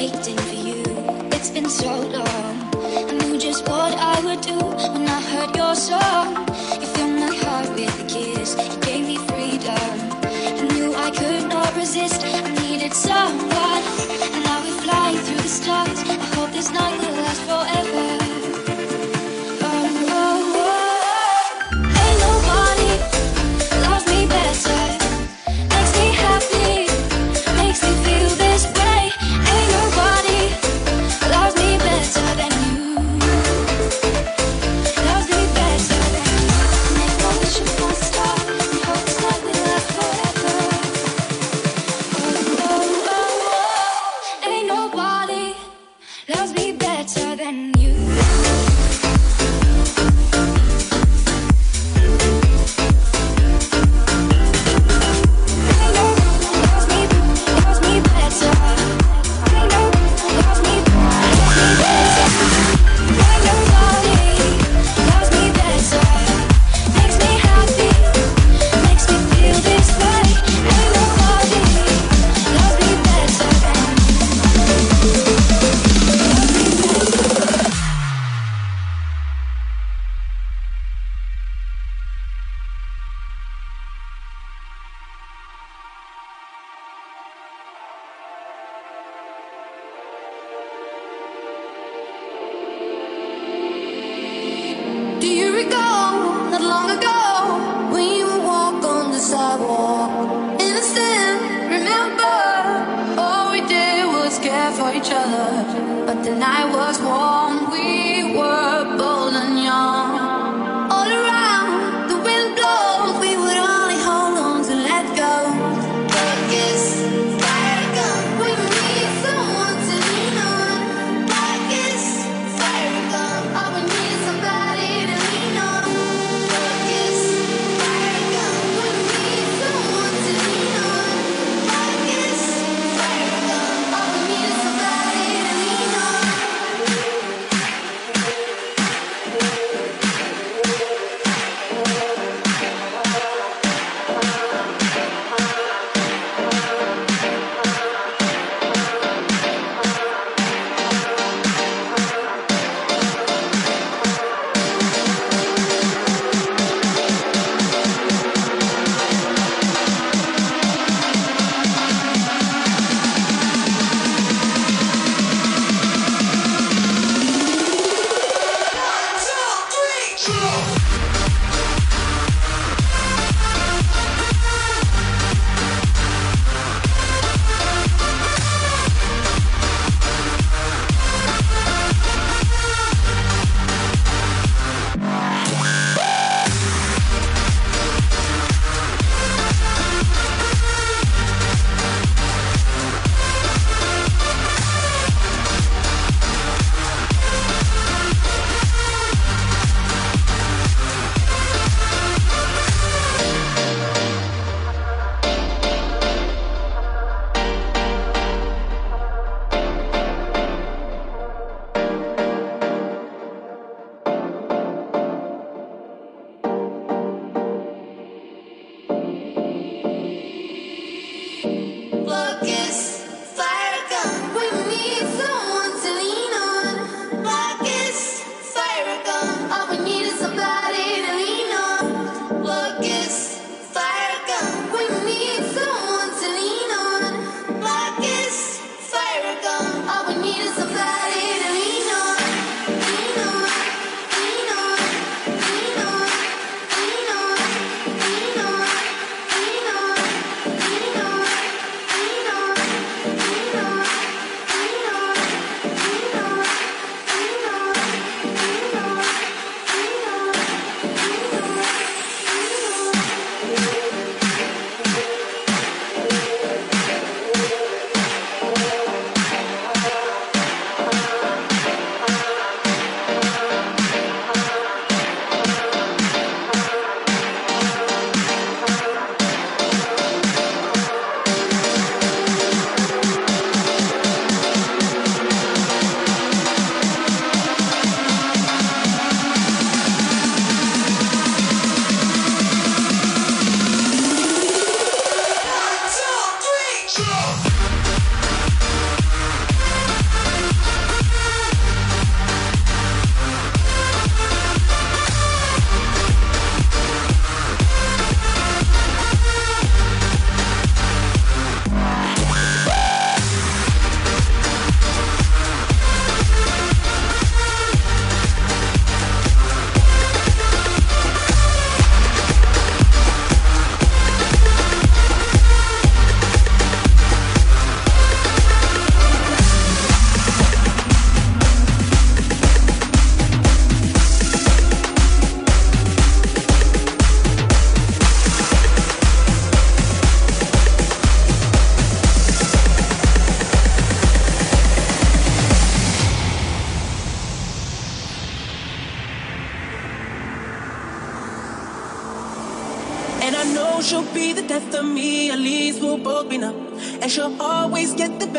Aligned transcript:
waiting 0.00 0.38
for 0.48 0.54
you. 0.68 0.82
It's 1.36 1.50
been 1.50 1.68
so 1.68 1.92
long. 2.16 2.54
I 3.10 3.12
knew 3.18 3.38
just 3.38 3.68
what 3.68 3.92
I 4.12 4.16
would 4.24 4.40
do 4.40 4.58
when 4.92 5.06
I 5.16 5.20
heard 5.30 5.54
your 5.54 5.74
song. 5.74 6.09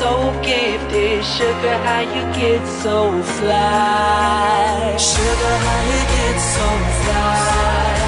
so 0.00 0.32
gifted. 0.40 1.22
Sugar, 1.22 1.76
how 1.84 2.00
you 2.14 2.24
get 2.40 2.64
so 2.82 2.96
fly? 3.36 4.96
Sugar, 4.96 5.56
how 5.64 5.80
you 5.90 6.02
get 6.16 6.38
so 6.54 6.68
fly? 7.00 8.00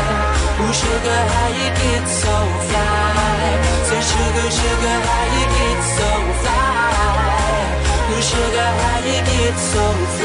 Ooh, 0.60 0.72
sugar, 0.80 1.20
how 1.32 1.48
you 1.60 1.68
get 1.82 2.04
so 2.22 2.36
fly? 2.68 3.44
Say, 3.88 4.02
sugar, 4.10 4.48
sugar, 4.60 4.98
how 5.08 5.24
you 5.36 5.44
get 5.58 5.80
so 5.98 6.10
fly? 6.40 7.60
Ooh, 8.08 8.22
sugar, 8.30 8.70
how 8.80 8.98
you 9.08 9.20
get 9.32 9.56
so 9.72 9.84
fly? 10.16 10.21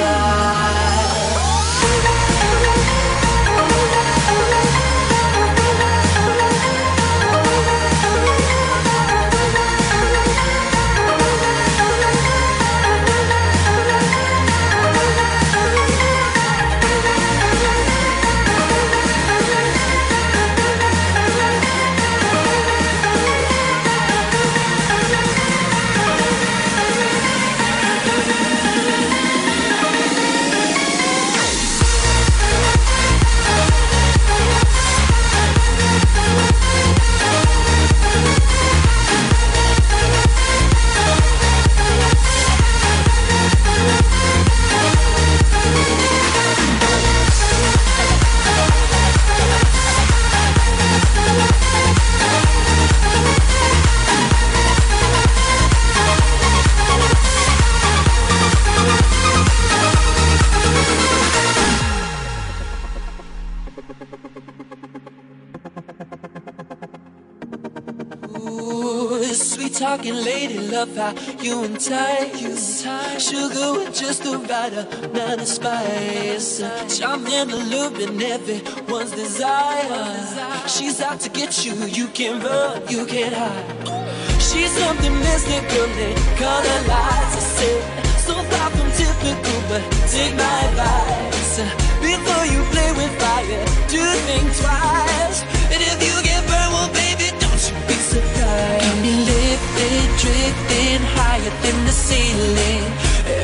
You 71.67 71.73
entice 71.73 73.29
Sugar 73.29 73.73
with 73.73 73.93
just 73.93 74.23
the 74.23 74.37
right 74.37 74.73
amount 74.73 75.41
of 75.41 75.47
spice. 75.47 76.59
Charm 76.97 77.25
in 77.27 77.49
the 77.49 77.57
loop 77.57 77.95
and 77.97 78.21
everyone's 78.21 79.11
desire. 79.11 80.67
She's 80.67 81.01
out 81.01 81.19
to 81.21 81.29
get 81.29 81.65
you, 81.65 81.73
you 81.87 82.07
can't 82.07 82.43
run, 82.43 82.87
you 82.87 83.05
can't 83.05 83.33
hide. 83.33 84.41
She's 84.41 84.71
something 84.71 85.13
mystical 85.19 85.89
and 86.05 86.17
color 86.37 86.79
lights 86.87 87.35
I 87.35 87.43
said, 87.57 87.81
so 88.19 88.33
far 88.33 88.69
from 88.71 88.89
typical 88.91 89.59
but 89.69 89.83
take 90.07 90.35
my 90.35 90.57
advice. 90.69 91.57
Before 91.99 92.45
you 92.53 92.61
play 92.73 92.91
with 92.99 93.13
fire, 93.19 93.65
do 93.91 94.03
think 94.27 94.47
twice. 94.61 95.43
And 95.73 95.81
if 95.91 95.97
you 96.05 96.15
get 96.23 96.41
burned, 96.47 96.73
well 96.73 96.89
baby, 96.93 97.27
don't 97.39 97.61
you 97.67 97.75
be 97.87 97.93
surprised 97.93 99.26
Me 99.75 99.89
drifting 100.21 101.01
higher 101.17 101.53
than 101.63 101.77
the 101.85 101.91
ceiling. 101.91 102.85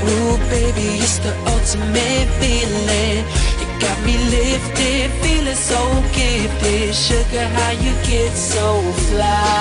Ooh 0.10 0.38
baby, 0.50 0.88
it's 1.04 1.18
the 1.20 1.34
ultimate 1.54 2.30
feeling. 2.40 3.26
You 3.60 3.68
got 3.80 3.98
me 4.06 4.16
lifted, 4.38 5.12
feeling 5.22 5.56
so 5.56 5.82
gifted. 6.14 6.96
Sugar, 6.96 7.48
how 7.58 7.72
you 7.72 7.94
get 8.10 8.32
so 8.36 8.82
fly 9.08 9.54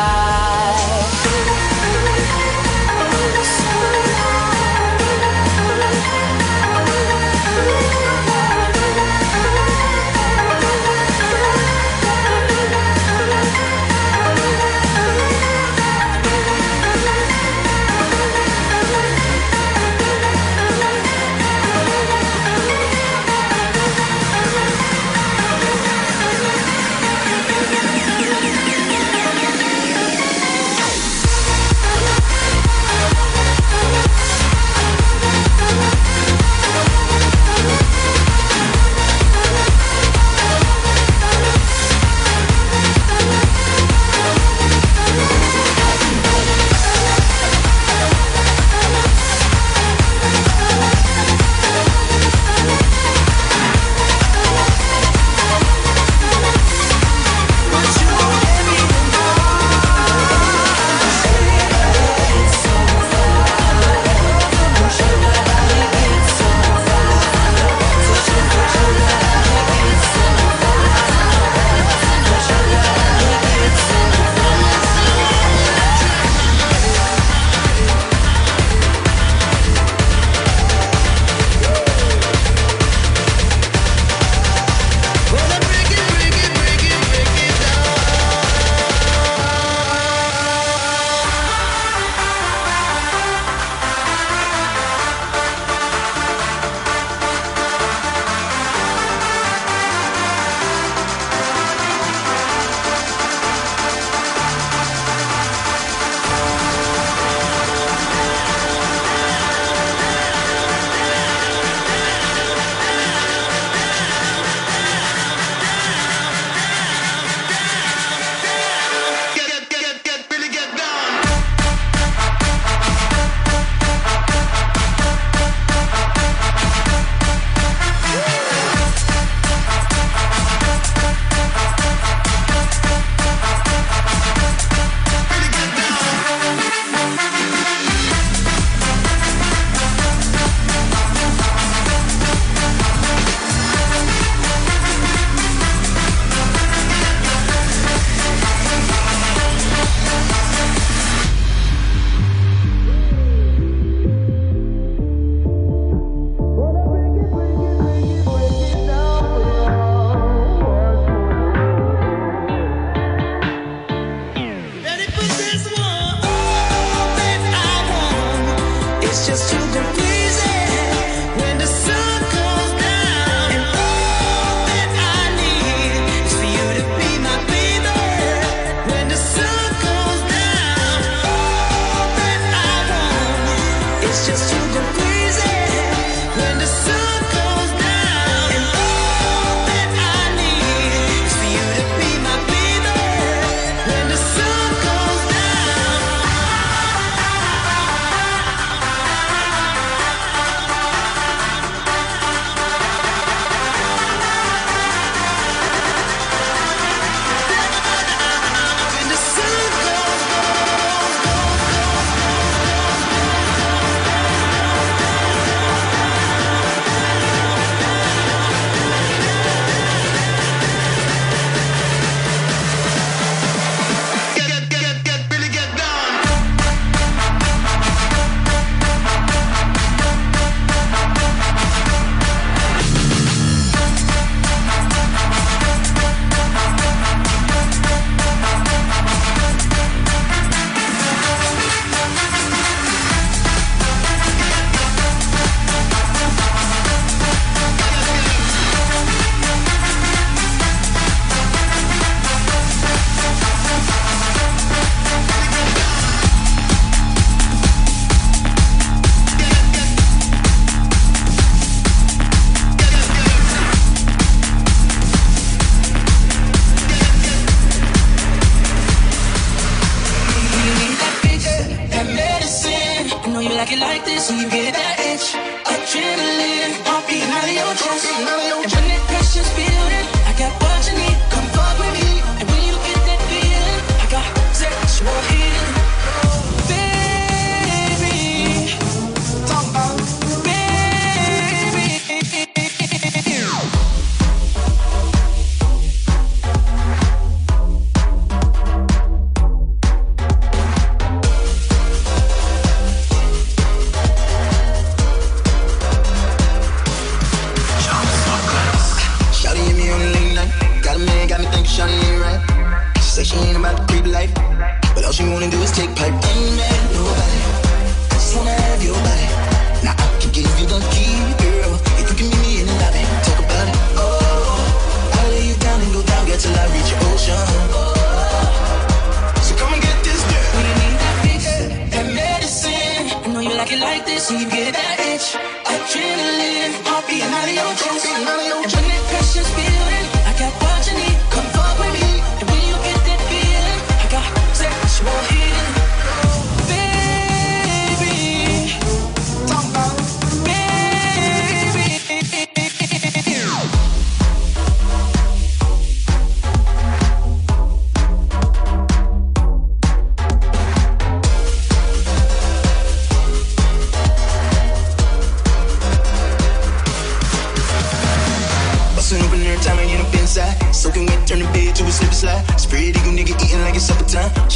wanna 315.43 315.57
do 315.57 315.63
is 315.63 315.73
take 315.73 316.02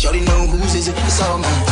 Shorty 0.07 0.21
know 0.21 0.47
whose 0.47 0.77
is 0.77 0.87
it, 0.87 0.95
it's 0.99 1.21
all 1.21 1.39
mine. 1.39 1.66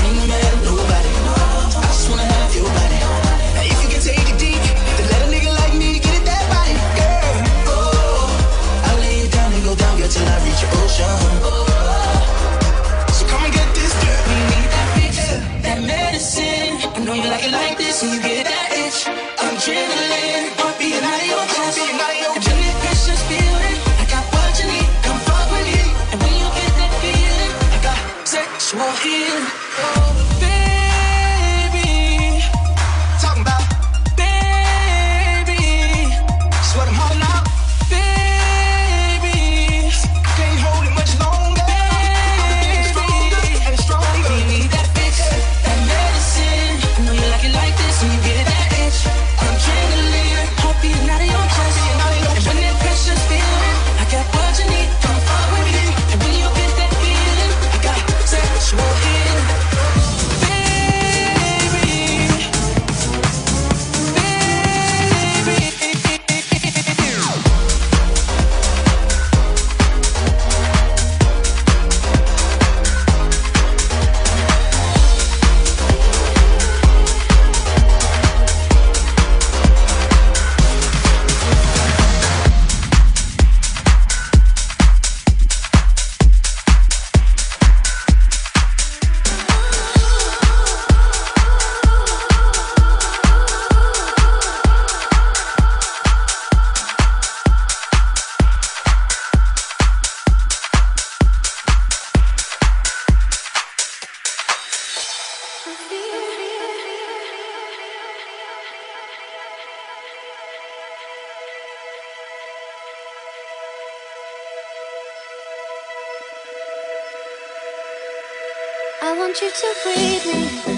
you 119.44 119.50
to 119.50 119.74
breathe 119.82 120.26
me. 120.26 120.73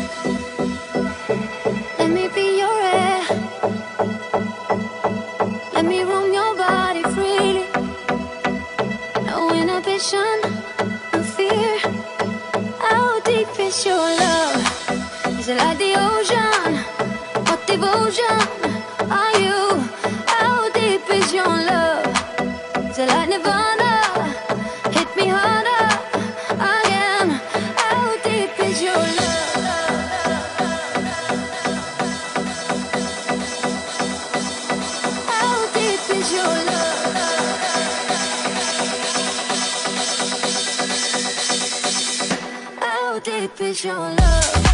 deep 43.27 43.61
is 43.61 43.83
your 43.83 43.96
love? 43.96 44.65